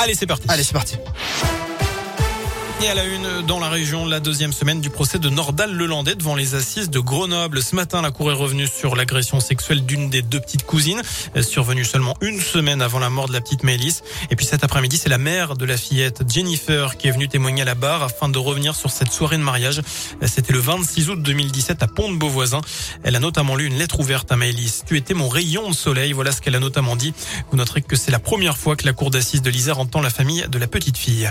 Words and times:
Allez, 0.00 0.14
c'est 0.14 0.28
parti. 0.28 0.46
Allez, 0.48 0.62
c'est 0.62 0.72
parti. 0.72 0.96
Et 2.80 2.86
à 2.86 2.94
la 2.94 3.04
une, 3.04 3.42
dans 3.44 3.58
la 3.58 3.68
région, 3.68 4.06
la 4.06 4.20
deuxième 4.20 4.52
semaine 4.52 4.80
du 4.80 4.88
procès 4.88 5.18
de 5.18 5.28
Nordal 5.28 5.74
Lelandais 5.74 6.14
devant 6.14 6.36
les 6.36 6.54
assises 6.54 6.90
de 6.90 7.00
Grenoble. 7.00 7.60
Ce 7.60 7.74
matin, 7.74 8.02
la 8.02 8.12
cour 8.12 8.30
est 8.30 8.34
revenue 8.34 8.68
sur 8.68 8.94
l'agression 8.94 9.40
sexuelle 9.40 9.84
d'une 9.84 10.10
des 10.10 10.22
deux 10.22 10.38
petites 10.38 10.64
cousines, 10.64 11.02
survenue 11.40 11.84
seulement 11.84 12.14
une 12.20 12.40
semaine 12.40 12.80
avant 12.80 13.00
la 13.00 13.10
mort 13.10 13.26
de 13.26 13.32
la 13.32 13.40
petite 13.40 13.64
Mélisse. 13.64 14.04
Et 14.30 14.36
puis 14.36 14.46
cet 14.46 14.62
après-midi, 14.62 14.96
c'est 14.96 15.08
la 15.08 15.18
mère 15.18 15.56
de 15.56 15.64
la 15.64 15.76
fillette, 15.76 16.22
Jennifer, 16.32 16.96
qui 16.96 17.08
est 17.08 17.10
venue 17.10 17.26
témoigner 17.26 17.62
à 17.62 17.64
la 17.64 17.74
barre 17.74 18.04
afin 18.04 18.28
de 18.28 18.38
revenir 18.38 18.76
sur 18.76 18.92
cette 18.92 19.10
soirée 19.10 19.38
de 19.38 19.42
mariage. 19.42 19.82
C'était 20.24 20.52
le 20.52 20.60
26 20.60 21.10
août 21.10 21.20
2017 21.20 21.82
à 21.82 21.88
Pont-de-Beauvoisin. 21.88 22.60
Elle 23.02 23.16
a 23.16 23.20
notamment 23.20 23.56
lu 23.56 23.66
une 23.66 23.76
lettre 23.76 23.98
ouverte 23.98 24.30
à 24.30 24.36
Mélisse. 24.36 24.84
Tu 24.86 24.96
étais 24.96 25.14
mon 25.14 25.28
rayon 25.28 25.68
de 25.68 25.74
soleil. 25.74 26.12
Voilà 26.12 26.30
ce 26.30 26.40
qu'elle 26.40 26.54
a 26.54 26.60
notamment 26.60 26.94
dit. 26.94 27.12
Vous 27.50 27.56
noterez 27.56 27.82
que 27.82 27.96
c'est 27.96 28.12
la 28.12 28.20
première 28.20 28.56
fois 28.56 28.76
que 28.76 28.86
la 28.86 28.92
cour 28.92 29.10
d'assises 29.10 29.42
de 29.42 29.50
l'Isère 29.50 29.80
entend 29.80 30.00
la 30.00 30.10
famille 30.10 30.46
de 30.48 30.58
la 30.58 30.68
petite 30.68 30.96
fille. 30.96 31.28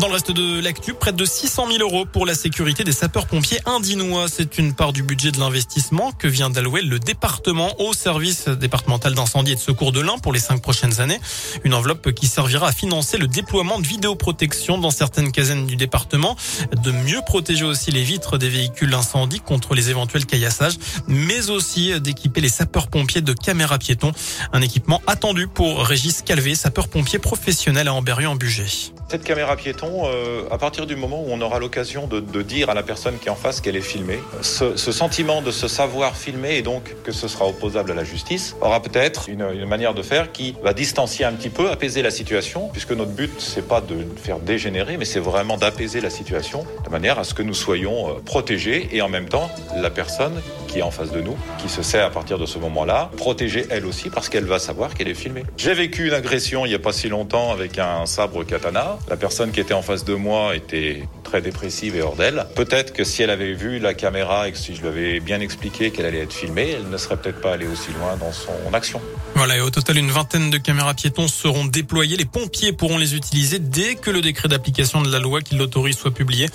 Dans 0.00 0.08
le 0.08 0.14
reste 0.14 0.32
de 0.32 0.60
l'actu, 0.60 0.92
près 0.92 1.12
de 1.12 1.24
600 1.24 1.68
000 1.70 1.78
euros 1.78 2.04
pour 2.04 2.26
la 2.26 2.34
sécurité 2.34 2.82
des 2.82 2.92
sapeurs-pompiers 2.92 3.60
indinois. 3.64 4.26
C'est 4.28 4.58
une 4.58 4.74
part 4.74 4.92
du 4.92 5.04
budget 5.04 5.30
de 5.30 5.38
l'investissement 5.38 6.10
que 6.10 6.26
vient 6.26 6.50
d'allouer 6.50 6.82
le 6.82 6.98
département 6.98 7.80
au 7.80 7.94
service 7.94 8.48
départemental 8.48 9.14
d'incendie 9.14 9.52
et 9.52 9.54
de 9.54 9.60
secours 9.60 9.92
de 9.92 10.00
l'Ain 10.00 10.18
pour 10.18 10.32
les 10.32 10.40
cinq 10.40 10.60
prochaines 10.60 11.00
années. 11.00 11.20
Une 11.62 11.74
enveloppe 11.74 12.10
qui 12.10 12.26
servira 12.26 12.68
à 12.68 12.72
financer 12.72 13.18
le 13.18 13.28
déploiement 13.28 13.78
de 13.78 13.86
vidéoprotection 13.86 14.78
dans 14.78 14.90
certaines 14.90 15.30
casernes 15.30 15.66
du 15.66 15.76
département, 15.76 16.36
de 16.82 16.90
mieux 16.90 17.20
protéger 17.24 17.64
aussi 17.64 17.92
les 17.92 18.02
vitres 18.02 18.36
des 18.36 18.48
véhicules 18.48 18.92
incendie 18.94 19.40
contre 19.40 19.74
les 19.74 19.90
éventuels 19.90 20.26
caillassages, 20.26 20.74
mais 21.06 21.50
aussi 21.50 22.00
d'équiper 22.00 22.40
les 22.40 22.48
sapeurs-pompiers 22.48 23.22
de 23.22 23.32
caméras 23.32 23.78
piétons. 23.78 24.12
Un 24.52 24.60
équipement 24.60 25.00
attendu 25.06 25.46
pour 25.46 25.86
Régis 25.86 26.22
Calvé, 26.22 26.56
sapeur-pompier 26.56 27.20
professionnel 27.20 27.86
à 27.86 27.94
Amberieu-en-Bugey. 27.94 28.92
Cette 29.08 29.22
caméra 29.22 29.54
piéton, 29.56 30.06
euh, 30.06 30.48
à 30.50 30.58
partir 30.58 30.86
du 30.86 30.96
moment 30.96 31.22
où 31.22 31.26
on 31.30 31.40
aura 31.40 31.58
l'occasion 31.58 32.06
de, 32.06 32.42
dire 32.42 32.70
à 32.70 32.74
la 32.74 32.82
personne 32.82 33.18
qui 33.18 33.28
est 33.28 33.30
en 33.30 33.36
face 33.36 33.60
qu'elle 33.60 33.76
est 33.76 33.80
filmée, 33.80 34.18
ce, 34.42 34.76
sentiment 34.76 35.42
de 35.42 35.50
se 35.50 35.68
savoir 35.68 36.16
filmer 36.16 36.56
et 36.56 36.62
donc 36.62 36.94
que 37.04 37.12
ce 37.12 37.28
sera 37.28 37.46
opposable 37.46 37.92
à 37.92 37.94
la 37.94 38.04
justice 38.04 38.56
aura 38.60 38.80
peut-être 38.80 39.28
une, 39.28 39.46
une, 39.54 39.66
manière 39.66 39.94
de 39.94 40.02
faire 40.02 40.32
qui 40.32 40.56
va 40.62 40.72
distancier 40.72 41.24
un 41.24 41.32
petit 41.32 41.50
peu, 41.50 41.70
apaiser 41.70 42.02
la 42.02 42.10
situation, 42.10 42.68
puisque 42.72 42.92
notre 42.92 43.12
but 43.12 43.32
c'est 43.38 43.66
pas 43.66 43.80
de 43.80 44.06
faire 44.16 44.38
dégénérer, 44.38 44.96
mais 44.96 45.04
c'est 45.04 45.20
vraiment 45.20 45.56
d'apaiser 45.56 46.00
la 46.00 46.10
situation 46.10 46.64
de 46.84 46.90
manière 46.90 47.18
à 47.18 47.24
ce 47.24 47.34
que 47.34 47.42
nous 47.42 47.54
soyons 47.54 48.08
euh, 48.08 48.12
protégés 48.24 48.88
et 48.92 49.02
en 49.02 49.08
même 49.08 49.28
temps 49.28 49.50
la 49.76 49.90
personne 49.90 50.40
en 50.82 50.90
face 50.90 51.12
de 51.12 51.20
nous, 51.20 51.36
qui 51.58 51.68
se 51.68 51.82
sait 51.82 52.00
à 52.00 52.10
partir 52.10 52.38
de 52.38 52.46
ce 52.46 52.58
moment-là, 52.58 53.10
protégée 53.16 53.66
elle 53.70 53.86
aussi 53.86 54.10
parce 54.10 54.28
qu'elle 54.28 54.44
va 54.44 54.58
savoir 54.58 54.94
qu'elle 54.94 55.08
est 55.08 55.14
filmée. 55.14 55.44
J'ai 55.56 55.74
vécu 55.74 56.08
une 56.08 56.14
agression 56.14 56.66
il 56.66 56.68
n'y 56.70 56.74
a 56.74 56.78
pas 56.78 56.92
si 56.92 57.08
longtemps 57.08 57.52
avec 57.52 57.78
un 57.78 58.06
sabre 58.06 58.44
katana. 58.44 58.98
La 59.08 59.16
personne 59.16 59.50
qui 59.50 59.60
était 59.60 59.74
en 59.74 59.82
face 59.82 60.04
de 60.04 60.14
moi 60.14 60.54
était 60.56 61.02
très 61.34 61.42
dépressive 61.42 61.96
et 61.96 62.00
hors 62.00 62.14
d'elle. 62.14 62.46
Peut-être 62.54 62.92
que 62.92 63.02
si 63.02 63.24
elle 63.24 63.30
avait 63.30 63.54
vu 63.54 63.80
la 63.80 63.92
caméra 63.92 64.46
et 64.46 64.52
que 64.52 64.58
si 64.58 64.76
je 64.76 64.82
lui 64.82 64.86
avais 64.86 65.18
bien 65.18 65.40
expliqué 65.40 65.90
qu'elle 65.90 66.06
allait 66.06 66.20
être 66.20 66.32
filmée, 66.32 66.70
elle 66.70 66.88
ne 66.88 66.96
serait 66.96 67.16
peut-être 67.16 67.40
pas 67.40 67.54
allée 67.54 67.66
aussi 67.66 67.88
loin 67.98 68.16
dans 68.16 68.30
son 68.30 68.72
action. 68.72 69.00
Voilà, 69.34 69.56
et 69.56 69.60
au 69.60 69.68
total, 69.68 69.98
une 69.98 70.12
vingtaine 70.12 70.50
de 70.50 70.58
caméras 70.58 70.94
piétons 70.94 71.26
seront 71.26 71.64
déployées. 71.64 72.16
Les 72.16 72.24
pompiers 72.24 72.72
pourront 72.72 72.98
les 72.98 73.16
utiliser 73.16 73.58
dès 73.58 73.96
que 73.96 74.12
le 74.12 74.20
décret 74.20 74.46
d'application 74.46 75.02
de 75.02 75.10
la 75.10 75.18
loi 75.18 75.40
qui 75.40 75.56
l'autorise 75.56 75.96
soit 75.96 76.12
publié, 76.14 76.48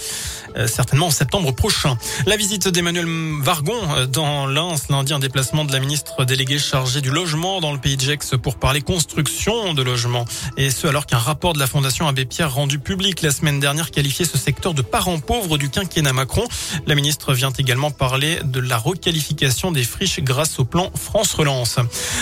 euh, 0.56 0.66
certainement 0.66 1.08
en 1.08 1.12
septembre 1.12 1.52
prochain. 1.54 1.98
La 2.26 2.38
visite 2.38 2.70
d'Emmanuel 2.70 3.06
Vargon 3.42 3.78
euh, 3.98 4.06
dans 4.06 4.48
Lens, 4.48 4.88
lundi, 4.90 5.12
un 5.12 5.20
déplacement 5.20 5.66
de 5.66 5.74
la 5.74 5.82
ministre 5.82 6.24
déléguée 6.24 6.58
chargée 6.58 7.02
du 7.02 7.12
logement 7.12 7.60
dans 7.60 7.74
le 7.74 7.80
pays 7.80 7.98
de 7.98 8.02
Gex 8.02 8.36
pour 8.42 8.56
parler 8.56 8.80
construction 8.80 9.74
de 9.74 9.84
logements. 9.84 10.24
Et 10.56 10.70
ce, 10.70 10.88
alors 10.88 11.06
qu'un 11.06 11.18
rapport 11.18 11.52
de 11.52 11.60
la 11.60 11.68
Fondation 11.68 12.08
Abbé 12.08 12.24
Pierre 12.24 12.54
rendu 12.54 12.80
public 12.80 13.22
la 13.22 13.32
semaine 13.32 13.60
dernière 13.60 13.92
qualifiait 13.92 14.24
ce 14.24 14.38
secteur 14.38 14.69
de 14.74 14.82
parents 14.82 15.20
pauvres 15.20 15.58
du 15.58 15.70
quinquennat 15.70 16.14
Macron. 16.14 16.44
La 16.88 16.96
ministre 16.96 17.34
vient 17.34 17.52
également 17.58 17.92
parler 17.92 18.40
de 18.44 18.60
la 18.60 18.78
requalification 18.78 19.72
des 19.72 19.84
friches 19.84 20.20
grâce 20.22 20.60
au 20.60 20.66
plan 20.66 20.92
France 20.96 21.34
Relance. 21.34 21.78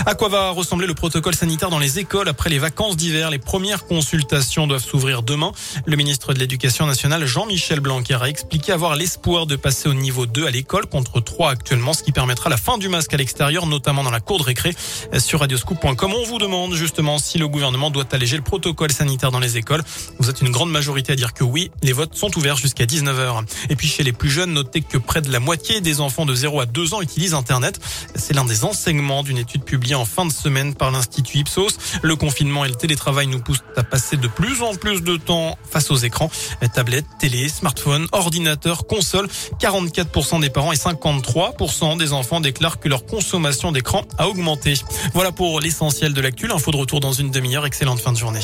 À 0.06 0.16
quoi 0.16 0.30
va 0.30 0.52
ressembler 0.52 0.88
le 0.88 0.94
protocole 0.94 1.36
sanitaire 1.36 1.70
dans 1.70 1.80
les 1.80 2.00
écoles 2.00 2.28
après 2.28 2.50
les 2.50 2.60
vacances 2.60 2.96
d'hiver? 2.98 3.30
Les 3.30 3.40
premières 3.40 3.86
consultations 3.86 4.68
doivent 4.68 4.84
s'ouvrir 4.84 5.24
demain. 5.24 5.52
Le 5.86 5.96
ministre 5.96 6.34
de 6.34 6.40
l'Éducation 6.40 6.86
nationale, 6.86 7.26
Jean-Michel 7.26 7.80
Blanquer, 7.80 8.18
a 8.22 8.30
expliqué 8.30 8.72
avoir 8.72 8.96
l'espoir 8.96 9.46
de 9.46 9.56
passer 9.56 9.90
au 9.90 9.94
niveau 9.94 10.26
2 10.26 10.48
à 10.48 10.52
l'école 10.52 10.88
contre 10.88 11.20
3 11.20 11.52
actuellement, 11.52 11.94
ce 11.94 12.04
qui 12.04 12.12
permettra 12.12 12.50
la 12.50 12.58
fin 12.58 12.78
du 12.78 12.90
masque 12.90 13.14
à 13.14 13.18
l'extérieur, 13.18 13.66
notamment 13.66 14.04
dans 14.04 14.12
la 14.12 14.20
cour 14.20 14.40
de 14.40 14.44
récré. 14.44 14.76
Sur 15.18 15.40
radioscoop.com, 15.40 16.14
on 16.14 16.24
vous 16.24 16.38
demande 16.38 16.74
justement 16.76 17.18
si 17.20 17.38
le 17.38 17.48
gouvernement 17.48 17.90
doit 17.90 18.06
alléger 18.12 18.38
le 18.38 18.44
protocole 18.44 18.92
sanitaire 18.92 19.32
dans 19.32 19.40
les 19.40 19.58
écoles. 19.58 19.84
Vous 20.20 20.30
êtes 20.30 20.42
une 20.42 20.50
grande 20.50 20.72
majorité 20.72 21.14
à 21.14 21.16
dire 21.16 21.34
que 21.34 21.44
oui. 21.44 21.72
Les 21.82 21.94
votes 21.94 22.16
sont 22.16 22.30
jusqu'à 22.56 22.86
19h. 22.86 23.44
Et 23.70 23.76
puis 23.76 23.88
chez 23.88 24.04
les 24.04 24.12
plus 24.12 24.30
jeunes, 24.30 24.54
notez 24.54 24.82
que 24.82 24.98
près 24.98 25.22
de 25.22 25.32
la 25.32 25.40
moitié 25.40 25.82
des 25.82 26.02
enfants 26.02 26.26
de 26.26 26.34
0 26.34 26.62
à 26.62 26.66
2 26.66 26.94
ans 26.94 27.02
utilisent 27.02 27.34
Internet. 27.34 27.80
C'est 28.16 28.34
l'un 28.34 28.46
des 28.46 28.64
enseignements 28.64 29.24
d'une 29.24 29.38
étude 29.38 29.64
publiée 29.64 29.96
en 29.96 30.06
fin 30.06 30.26
de 30.26 30.32
semaine 30.32 30.76
par 30.76 30.92
l'Institut 30.92 31.40
Ipsos. 31.40 31.78
Le 32.02 32.16
confinement 32.16 32.66
et 32.66 32.70
le 32.70 32.76
télétravail 32.76 33.28
nous 33.28 33.40
poussent 33.40 33.64
à 33.76 33.84
passer 33.84 34.18
de 34.18 34.28
plus 34.28 34.62
en 34.62 34.76
plus 34.76 35.02
de 35.02 35.18
temps 35.18 35.58
face 35.70 35.92
aux 35.92 35.98
écrans. 35.98 36.30
Tablettes, 36.74 37.06
télé, 37.20 37.50
smartphone, 37.50 38.08
ordinateur, 38.12 38.86
console. 38.86 39.28
44% 39.60 40.42
des 40.42 40.50
parents 40.50 40.72
et 40.72 40.76
53% 40.76 41.98
des 41.98 42.14
enfants 42.14 42.40
déclarent 42.40 42.80
que 42.80 42.90
leur 42.90 43.06
consommation 43.06 43.72
d'écran 43.72 44.04
a 44.18 44.28
augmenté. 44.28 44.76
Voilà 45.14 45.32
pour 45.32 45.60
l'essentiel 45.60 46.14
de 46.14 46.22
l'actu. 46.22 46.52
Info 46.52 46.72
de 46.72 46.78
retour 46.78 47.00
dans 47.00 47.14
une 47.14 47.32
demi-heure. 47.32 47.66
Excellente 47.66 48.00
fin 48.00 48.12
de 48.12 48.18
journée. 48.18 48.42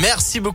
Merci 0.00 0.40
beaucoup. 0.40 0.52